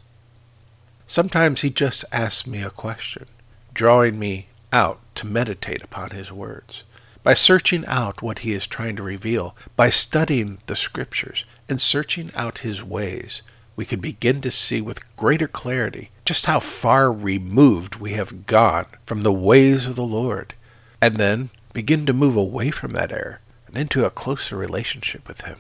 Sometimes 1.08 1.62
He 1.62 1.72
just 1.72 2.06
asks 2.12 2.46
me 2.46 2.62
a 2.62 2.70
question, 2.70 3.26
drawing 3.74 4.20
me 4.20 4.50
out 4.72 5.00
to 5.16 5.26
meditate 5.26 5.82
upon 5.82 6.12
His 6.12 6.32
words. 6.32 6.84
By 7.24 7.34
searching 7.34 7.84
out 7.88 8.22
what 8.22 8.40
He 8.46 8.54
is 8.54 8.68
trying 8.68 8.96
to 8.98 9.02
reveal, 9.02 9.56
by 9.76 9.90
studying 9.90 10.60
the 10.68 10.76
Scriptures 10.76 11.46
and 11.68 11.82
searching 11.82 12.30
out 12.36 12.60
His 12.60 12.84
ways, 12.84 13.42
we 13.76 13.86
can 13.86 14.00
begin 14.00 14.42
to 14.42 14.52
see 14.52 14.82
with 14.82 15.16
greater 15.16 15.48
clarity 15.48 16.12
just 16.26 16.46
how 16.46 16.60
far 16.60 17.12
removed 17.12 17.96
we 17.96 18.12
have 18.12 18.46
gone 18.46 18.86
from 19.08 19.24
the 19.24 19.34
ways 19.34 19.88
of 19.88 19.96
the 19.96 20.04
Lord, 20.04 20.54
and 21.02 21.18
then 21.18 21.50
begin 21.74 22.06
to 22.06 22.14
move 22.14 22.36
away 22.36 22.70
from 22.70 22.94
that 22.94 23.12
error 23.12 23.40
into 23.78 24.06
a 24.06 24.10
closer 24.10 24.56
relationship 24.58 25.28
with 25.28 25.42
Him. 25.42 25.58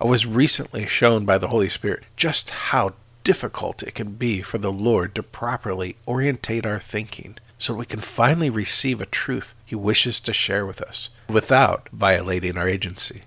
I 0.00 0.06
was 0.06 0.26
recently 0.26 0.86
shown 0.86 1.24
by 1.24 1.38
the 1.38 1.48
Holy 1.48 1.68
Spirit 1.68 2.04
just 2.16 2.50
how 2.50 2.94
difficult 3.24 3.82
it 3.82 3.94
can 3.94 4.12
be 4.14 4.42
for 4.42 4.58
the 4.58 4.72
Lord 4.72 5.14
to 5.14 5.22
properly 5.22 5.96
orientate 6.06 6.66
our 6.66 6.80
thinking 6.80 7.36
so 7.58 7.74
we 7.74 7.86
can 7.86 8.00
finally 8.00 8.50
receive 8.50 9.00
a 9.00 9.06
truth 9.06 9.54
He 9.64 9.76
wishes 9.76 10.18
to 10.20 10.32
share 10.32 10.66
with 10.66 10.80
us 10.80 11.08
without 11.28 11.88
violating 11.92 12.58
our 12.58 12.68
agency. 12.68 13.22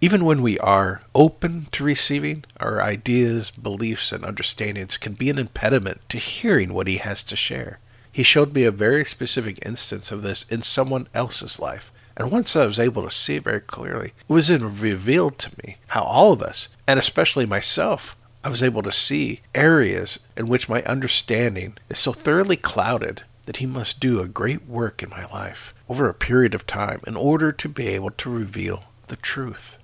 Even 0.00 0.24
when 0.24 0.42
we 0.42 0.58
are 0.58 1.00
open 1.14 1.66
to 1.72 1.82
receiving, 1.84 2.44
our 2.60 2.82
ideas, 2.82 3.50
beliefs, 3.50 4.12
and 4.12 4.22
understandings 4.22 4.98
can 4.98 5.14
be 5.14 5.30
an 5.30 5.38
impediment 5.38 6.00
to 6.10 6.18
hearing 6.18 6.74
what 6.74 6.88
he 6.88 6.98
has 6.98 7.24
to 7.24 7.36
share. 7.36 7.78
He 8.12 8.22
showed 8.22 8.54
me 8.54 8.64
a 8.64 8.70
very 8.70 9.04
specific 9.04 9.58
instance 9.64 10.12
of 10.12 10.22
this 10.22 10.44
in 10.50 10.60
someone 10.60 11.08
else's 11.14 11.58
life. 11.58 11.90
And 12.16 12.30
once 12.30 12.54
I 12.54 12.66
was 12.66 12.78
able 12.78 13.02
to 13.02 13.10
see 13.10 13.38
very 13.38 13.60
clearly, 13.60 14.12
it 14.28 14.32
was 14.32 14.48
then 14.48 14.62
revealed 14.78 15.38
to 15.40 15.50
me 15.64 15.78
how 15.88 16.02
all 16.02 16.32
of 16.32 16.42
us, 16.42 16.68
and 16.86 16.98
especially 16.98 17.46
myself, 17.46 18.16
I 18.44 18.50
was 18.50 18.62
able 18.62 18.82
to 18.82 18.92
see 18.92 19.40
areas 19.54 20.18
in 20.36 20.46
which 20.46 20.68
my 20.68 20.82
understanding 20.82 21.78
is 21.88 21.98
so 21.98 22.12
thoroughly 22.12 22.56
clouded 22.56 23.22
that 23.46 23.56
he 23.56 23.66
must 23.66 24.00
do 24.00 24.20
a 24.20 24.28
great 24.28 24.66
work 24.66 25.02
in 25.02 25.10
my 25.10 25.26
life 25.26 25.74
over 25.88 26.08
a 26.08 26.14
period 26.14 26.54
of 26.54 26.66
time 26.66 27.00
in 27.06 27.16
order 27.16 27.52
to 27.52 27.68
be 27.68 27.88
able 27.88 28.10
to 28.10 28.30
reveal 28.30 28.84
the 29.08 29.16
truth. 29.16 29.78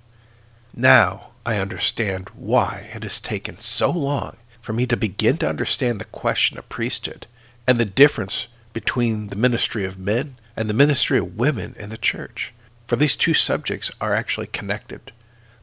Now 0.75 1.31
I 1.45 1.57
understand 1.57 2.29
why 2.29 2.89
it 2.93 3.03
has 3.03 3.19
taken 3.19 3.57
so 3.57 3.91
long 3.91 4.37
for 4.61 4.73
me 4.73 4.85
to 4.87 4.95
begin 4.95 5.37
to 5.37 5.49
understand 5.49 5.99
the 5.99 6.05
question 6.05 6.57
of 6.57 6.69
priesthood 6.69 7.27
and 7.67 7.77
the 7.77 7.85
difference 7.85 8.47
between 8.73 9.27
the 9.27 9.35
ministry 9.35 9.85
of 9.85 9.97
men 9.97 10.37
and 10.61 10.69
the 10.69 10.75
ministry 10.75 11.17
of 11.17 11.37
women 11.37 11.75
in 11.79 11.89
the 11.89 11.97
church. 11.97 12.53
For 12.85 12.95
these 12.95 13.15
two 13.15 13.33
subjects 13.33 13.89
are 13.99 14.13
actually 14.13 14.45
connected. 14.45 15.11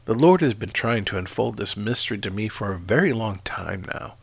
The 0.03 0.13
Lord 0.13 0.41
has 0.41 0.53
been 0.53 0.71
trying 0.71 1.05
to 1.05 1.17
unfold 1.17 1.55
this 1.55 1.77
mystery 1.77 2.17
to 2.17 2.29
me 2.29 2.49
for 2.49 2.73
a 2.73 2.77
very 2.77 3.13
long 3.13 3.39
time 3.45 3.85
now. 3.93 4.15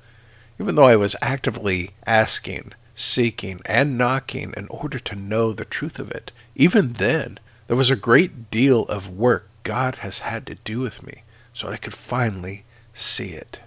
Even 0.60 0.74
though 0.74 0.84
I 0.84 0.96
was 0.96 1.16
actively 1.22 1.92
asking, 2.06 2.74
seeking, 2.94 3.62
and 3.64 3.96
knocking 3.96 4.52
in 4.54 4.68
order 4.68 4.98
to 4.98 5.16
know 5.16 5.54
the 5.54 5.64
truth 5.64 5.98
of 5.98 6.10
it, 6.10 6.30
even 6.54 6.88
then, 6.88 7.38
there 7.68 7.76
was 7.78 7.90
a 7.90 7.96
great 7.96 8.50
deal 8.50 8.82
of 8.82 9.08
work 9.08 9.48
God 9.62 9.96
has 10.04 10.18
had 10.18 10.46
to 10.46 10.56
do 10.56 10.80
with 10.80 11.02
me 11.02 11.22
so 11.54 11.68
I 11.68 11.78
could 11.78 11.94
finally 11.94 12.64
see 12.92 13.30
it. 13.30 13.60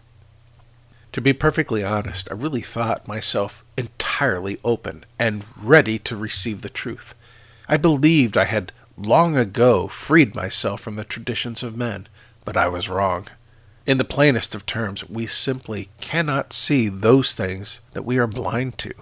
To 1.13 1.21
be 1.21 1.33
perfectly 1.33 1.83
honest, 1.83 2.29
I 2.29 2.35
really 2.35 2.61
thought 2.61 3.07
myself 3.07 3.63
entirely 3.75 4.59
open 4.63 5.05
and 5.17 5.43
ready 5.57 5.97
to 5.99 6.15
receive 6.15 6.61
the 6.61 6.69
truth. 6.69 7.15
I 7.67 7.77
believed 7.77 8.37
I 8.37 8.45
had 8.45 8.71
long 8.95 9.35
ago 9.35 9.87
freed 9.87 10.35
myself 10.35 10.81
from 10.81 10.97
the 10.97 11.03
traditions 11.03 11.63
of 11.63 11.75
men, 11.75 12.07
but 12.45 12.55
I 12.55 12.67
was 12.67 12.89
wrong. 12.89 13.27
In 13.87 13.97
the 13.97 14.03
plainest 14.03 14.53
of 14.53 14.67
terms, 14.67 15.07
we 15.09 15.25
simply 15.25 15.89
cannot 15.99 16.53
see 16.53 16.89
those 16.89 17.33
things 17.33 17.81
that 17.93 18.05
we 18.05 18.19
are 18.19 18.27
blind 18.27 18.77
to. 18.79 18.93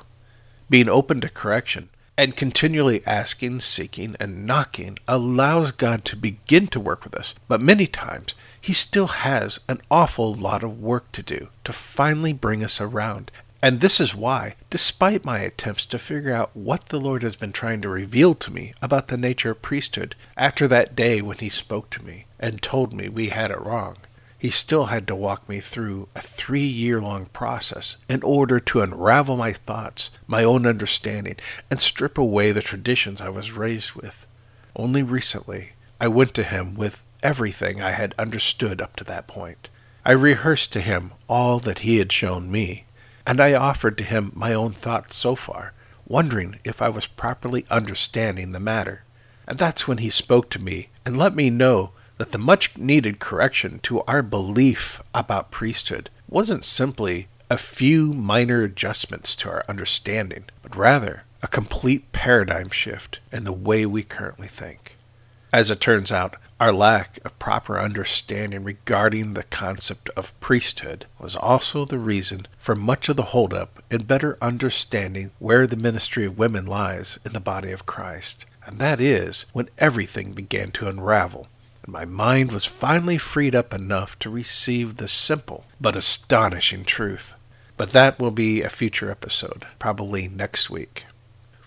Being 0.70 0.88
open 0.88 1.20
to 1.22 1.30
correction 1.30 1.90
and 2.18 2.36
continually 2.36 3.06
asking, 3.06 3.60
seeking, 3.60 4.16
and 4.20 4.46
knocking 4.46 4.98
allows 5.08 5.72
God 5.72 6.04
to 6.06 6.16
begin 6.16 6.68
to 6.68 6.80
work 6.80 7.04
with 7.04 7.16
us. 7.16 7.36
But 7.48 7.62
many 7.62 7.86
times, 7.86 8.34
He 8.60 8.74
still 8.74 9.08
has 9.08 9.60
an 9.70 9.82
awful 9.92 10.34
lot 10.34 10.64
of 10.64 10.82
work 10.82 11.12
to 11.12 11.22
do 11.22 11.50
to 11.64 11.72
finally 11.72 12.34
bring 12.34 12.64
us 12.64 12.82
around. 12.82 13.32
And 13.62 13.80
this 13.80 14.00
is 14.00 14.16
why, 14.16 14.56
despite 14.70 15.26
my 15.26 15.40
attempts 15.40 15.86
to 15.88 16.00
figure 16.00 16.34
out 16.34 16.52
what 16.56 16.90
the 16.90 17.00
Lord 17.00 17.24
has 17.24 17.36
been 17.36 17.52
trying 17.52 17.82
to 17.82 17.90
reveal 17.90 18.34
to 18.36 18.52
me 18.52 18.74
about 18.82 19.08
the 19.08 19.18
nature 19.18 19.52
of 19.52 19.62
priesthood 19.62 20.16
after 20.36 20.68
that 20.68 20.96
day 20.96 21.22
when 21.22 21.38
He 21.38 21.50
spoke 21.50 21.90
to 21.92 22.04
me 22.04 22.26
and 22.40 22.62
told 22.62 22.94
me 22.94 23.10
we 23.10 23.30
had 23.30 23.52
it 23.52 23.62
wrong, 23.62 23.98
he 24.38 24.50
still 24.50 24.86
had 24.86 25.08
to 25.08 25.16
walk 25.16 25.50
me 25.50 25.60
through 25.60 26.08
a 26.16 26.22
three 26.22 26.66
year 26.66 27.02
long 27.02 27.26
process 27.28 27.98
in 28.08 28.22
order 28.22 28.60
to 28.60 28.82
unravel 28.82 29.36
my 29.36 29.52
thoughts, 29.52 30.12
my 30.28 30.44
own 30.44 30.68
understanding, 30.68 31.36
and 31.72 31.82
strip 31.82 32.18
away 32.18 32.52
the 32.52 32.62
traditions 32.62 33.20
I 33.20 33.30
was 33.30 33.52
raised 33.52 33.94
with. 33.94 34.28
Only 34.76 35.02
recently, 35.02 35.72
I 36.00 36.08
went 36.08 36.36
to 36.36 36.44
him 36.44 36.76
with 36.76 37.04
everything 37.24 37.82
I 37.82 37.92
had 37.92 38.14
understood 38.20 38.80
up 38.80 38.96
to 38.98 39.04
that 39.06 39.28
point. 39.28 39.70
I 40.06 40.12
rehearsed 40.12 40.72
to 40.74 40.82
him 40.82 41.12
all 41.28 41.60
that 41.60 41.80
he 41.80 41.98
had 41.98 42.12
shown 42.12 42.52
me, 42.52 42.86
and 43.26 43.42
I 43.42 43.54
offered 43.54 43.98
to 43.98 44.04
him 44.04 44.32
my 44.36 44.54
own 44.54 44.72
thoughts 44.72 45.16
so 45.16 45.36
far, 45.36 45.74
wondering 46.08 46.60
if 46.64 46.82
I 46.82 46.90
was 46.90 47.08
properly 47.08 47.66
understanding 47.72 48.52
the 48.52 48.60
matter. 48.60 49.04
And 49.48 49.58
that's 49.58 49.88
when 49.88 49.98
he 49.98 50.10
spoke 50.10 50.50
to 50.52 50.60
me 50.62 50.90
and 51.06 51.18
let 51.18 51.36
me 51.36 51.50
know 51.50 51.92
that 52.18 52.32
the 52.32 52.38
much 52.38 52.78
needed 52.78 53.20
correction 53.20 53.80
to 53.80 54.02
our 54.02 54.22
belief 54.22 55.02
about 55.14 55.52
priesthood 55.52 56.10
wasn't 56.28 56.66
simply 56.66 57.28
a 57.50 57.58
few 57.58 58.14
minor 58.14 58.64
adjustments 58.64 59.36
to 59.36 59.50
our 59.50 59.64
understanding, 59.70 60.44
but 60.62 60.76
rather 60.76 61.24
a 61.42 61.48
complete 61.48 62.12
paradigm 62.12 62.70
shift 62.70 63.20
in 63.32 63.44
the 63.44 63.54
way 63.54 63.86
we 63.86 64.04
currently 64.04 64.48
think. 64.48 64.98
As 65.54 65.70
it 65.70 65.80
turns 65.80 66.12
out, 66.12 66.36
our 66.60 66.74
lack 66.74 67.20
of 67.24 67.38
proper 67.40 67.80
understanding 67.80 68.64
regarding 68.64 69.34
the 69.34 69.44
concept 69.44 70.10
of 70.18 70.38
priesthood 70.40 71.06
was 71.20 71.36
also 71.36 71.86
the 71.86 72.00
reason 72.00 72.48
for 72.58 72.76
much 72.76 73.08
of 73.08 73.16
the 73.16 73.32
holdup 73.32 73.82
in 73.90 74.04
better 74.04 74.38
understanding 74.42 75.32
where 75.40 75.68
the 75.68 75.78
ministry 75.78 76.26
of 76.26 76.38
women 76.38 76.66
lies 76.66 77.20
in 77.24 77.34
the 77.34 77.40
body 77.40 77.72
of 77.72 77.86
Christ. 77.86 78.46
And 78.66 78.80
that 78.80 79.00
is 79.00 79.46
when 79.54 79.70
everything 79.78 80.34
began 80.34 80.72
to 80.72 80.90
unravel 80.90 81.48
my 81.90 82.04
mind 82.04 82.52
was 82.52 82.66
finally 82.66 83.18
freed 83.18 83.56
up 83.56 83.74
enough 83.74 84.20
to 84.20 84.30
receive 84.30 84.98
the 84.98 85.08
simple 85.08 85.64
but 85.80 85.96
astonishing 85.96 86.84
truth. 86.84 87.34
But 87.78 87.92
that 87.92 88.20
will 88.20 88.32
be 88.32 88.62
a 88.62 88.70
future 88.70 89.10
episode, 89.10 89.66
probably 89.80 90.28
next 90.28 90.70
week. 90.70 91.06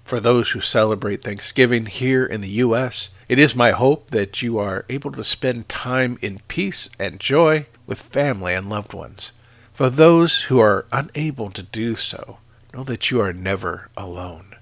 For 0.04 0.20
those 0.20 0.50
who 0.50 0.60
celebrate 0.60 1.22
Thanksgiving 1.22 1.86
here 1.86 2.26
in 2.26 2.42
the 2.42 2.48
U.S., 2.48 3.08
it 3.30 3.38
is 3.38 3.56
my 3.56 3.70
hope 3.70 4.10
that 4.10 4.42
you 4.42 4.58
are 4.58 4.84
able 4.90 5.10
to 5.12 5.24
spend 5.24 5.70
time 5.70 6.18
in 6.20 6.42
peace 6.48 6.90
and 6.98 7.18
joy 7.18 7.66
with 7.86 8.02
family 8.02 8.52
and 8.52 8.68
loved 8.68 8.92
ones. 8.92 9.32
For 9.72 9.88
those 9.88 10.42
who 10.42 10.58
are 10.58 10.84
unable 10.92 11.50
to 11.52 11.62
do 11.62 11.96
so, 11.96 12.38
know 12.74 12.84
that 12.84 13.10
you 13.10 13.22
are 13.22 13.32
never 13.32 13.88
alone. 13.96 14.56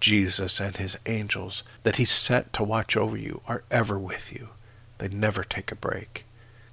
Jesus 0.00 0.58
and 0.60 0.76
his 0.76 0.98
angels 1.06 1.62
that 1.84 1.96
he 1.96 2.04
set 2.04 2.52
to 2.54 2.64
watch 2.64 2.96
over 2.96 3.16
you 3.16 3.42
are 3.46 3.62
ever 3.70 3.98
with 3.98 4.32
you. 4.32 4.48
They 4.98 5.08
never 5.08 5.44
take 5.44 5.70
a 5.70 5.76
break. 5.76 6.24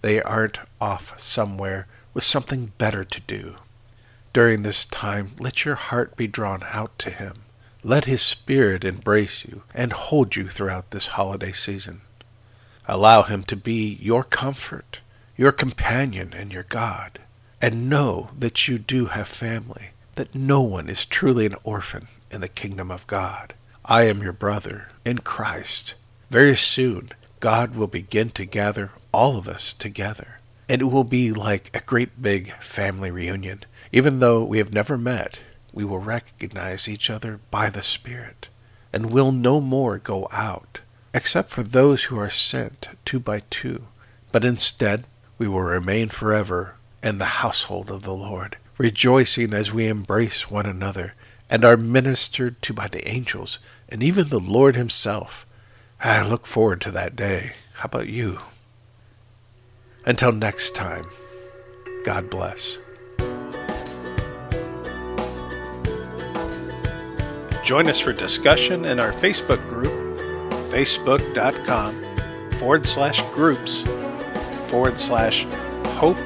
They 0.02 0.22
aren't 0.22 0.60
off 0.82 1.20
somewhere 1.20 1.88
with 2.14 2.24
something 2.24 2.74
better 2.78 3.04
to 3.04 3.22
do. 3.22 3.56
During 4.34 4.64
this 4.64 4.86
time, 4.86 5.32
let 5.40 5.64
your 5.64 5.76
heart 5.76 6.18
be 6.18 6.28
drawn 6.28 6.64
out 6.72 6.98
to 7.00 7.10
Him. 7.10 7.44
Let 7.84 8.06
His 8.06 8.22
Spirit 8.22 8.84
embrace 8.84 9.46
you 9.46 9.64
and 9.74 9.94
hold 9.94 10.36
you 10.36 10.48
throughout 10.48 10.92
this 10.92 11.08
holiday 11.08 11.52
season. 11.52 12.02
Allow 12.88 13.24
Him 13.24 13.44
to 13.44 13.56
be 13.56 13.98
your 14.02 14.24
comfort, 14.24 15.02
your 15.38 15.52
companion, 15.52 16.34
and 16.36 16.52
your 16.52 16.64
God. 16.64 17.20
And 17.62 17.90
know 17.90 18.32
that 18.38 18.68
you 18.68 18.78
do 18.78 19.06
have 19.06 19.28
family, 19.28 19.92
that 20.16 20.36
no 20.36 20.62
one 20.62 20.90
is 20.90 21.06
truly 21.06 21.46
an 21.46 21.56
orphan 21.64 22.08
in 22.30 22.42
the 22.42 22.50
kingdom 22.50 22.92
of 22.92 23.08
God. 23.08 23.54
I 23.86 24.04
am 24.04 24.22
your 24.22 24.34
brother 24.34 24.90
in 25.06 25.20
Christ. 25.20 25.94
Very 26.30 26.58
soon, 26.58 27.12
God 27.44 27.76
will 27.76 27.88
begin 27.88 28.30
to 28.30 28.46
gather 28.46 28.92
all 29.12 29.36
of 29.36 29.50
us 29.50 29.74
together. 29.74 30.40
And 30.70 30.82
it 30.82 30.86
will 30.86 31.04
be 31.04 31.34
like 31.34 31.70
a 31.74 31.82
great 31.82 32.22
big 32.22 32.54
family 32.62 33.12
reunion. 33.12 33.66
Even 33.92 34.22
though 34.22 34.46
we 34.46 34.60
have 34.60 34.72
never 34.72 34.98
met, 34.98 35.42
we 35.74 35.84
will 35.84 36.00
recognize 36.00 36.88
each 36.88 37.10
other 37.10 37.42
by 37.52 37.70
the 37.70 37.82
Spirit, 37.82 38.48
and 38.94 39.12
will 39.12 39.34
no 39.34 39.60
more 39.60 39.98
go 39.98 40.30
out, 40.32 40.80
except 41.14 41.50
for 41.50 41.64
those 41.64 42.06
who 42.06 42.18
are 42.18 42.30
sent 42.30 42.88
two 43.04 43.20
by 43.20 43.42
two. 43.50 43.88
But 44.32 44.46
instead, 44.46 45.04
we 45.38 45.50
will 45.50 45.64
remain 45.64 46.08
forever 46.08 46.76
in 47.04 47.18
the 47.18 47.44
household 47.44 47.92
of 47.92 48.04
the 48.04 48.16
Lord, 48.16 48.56
rejoicing 48.78 49.54
as 49.54 49.74
we 49.74 49.88
embrace 49.88 50.50
one 50.50 50.66
another, 50.66 51.12
and 51.50 51.66
are 51.66 51.76
ministered 51.76 52.62
to 52.62 52.74
by 52.74 52.88
the 52.88 53.06
angels, 53.06 53.60
and 53.90 54.02
even 54.02 54.30
the 54.30 54.40
Lord 54.40 54.78
Himself. 54.78 55.46
I 56.06 56.22
look 56.22 56.46
forward 56.46 56.82
to 56.82 56.92
that 56.92 57.16
day. 57.16 57.54
How 57.76 57.86
about 57.86 58.08
you? 58.08 58.40
Until 60.06 60.34
next 60.34 60.76
time, 60.76 61.06
God 62.04 62.30
bless. 62.30 62.78
Join 67.64 67.88
us 67.88 68.02
for 68.02 68.12
discussion 68.12 68.84
in 68.84 69.00
our 69.00 69.14
Facebook 69.14 69.66
group, 69.70 69.94
facebook.com 70.72 71.96
forward 72.56 72.86
slash 72.86 73.22
groups 73.32 73.84
forward 74.70 75.00
slash 75.00 75.46
hope 75.86 76.20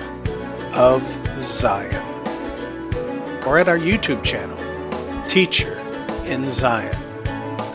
of 0.73 1.03
Zion. 1.39 2.03
Or 3.45 3.59
at 3.59 3.67
our 3.67 3.77
YouTube 3.77 4.23
channel, 4.23 4.57
Teacher 5.27 5.77
in 6.25 6.49
Zion. 6.49 6.97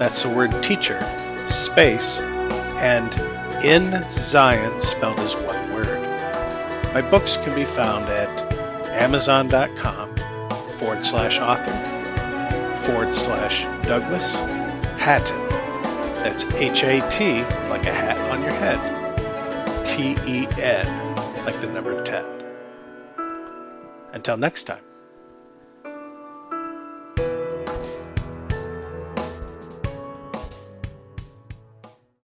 That's 0.01 0.25
the 0.25 0.31
word 0.31 0.51
teacher, 0.65 0.99
space, 1.53 2.17
and 2.19 3.13
in 3.65 4.09
Zion 4.11 4.81
spelled 4.81 5.19
as 5.21 5.35
one 5.37 5.73
word. 5.73 6.03
My 6.95 7.03
books 7.03 7.37
can 7.37 7.55
be 7.55 7.65
found 7.65 8.07
at 8.09 8.53
amazon.com 8.91 10.17
forward 10.79 11.05
slash 11.05 11.39
author 11.39 12.03
forward 12.83 13.15
slash 13.15 13.65
Douglas 13.87 14.35
Hatten. 14.99 15.49
That's 16.23 16.45
H 16.55 16.85
A 16.85 17.01
T, 17.11 17.43
like 17.69 17.87
a 17.87 17.93
hat 17.93 18.19
on 18.31 18.43
your 18.43 18.53
head. 18.53 19.87
T 19.87 20.17
E 20.27 20.47
N, 20.61 21.17
like 21.45 21.61
the 21.61 21.69
number 21.69 22.03
10. 22.03 22.25
Until 24.13 24.37
next 24.37 24.65
time. 24.65 24.92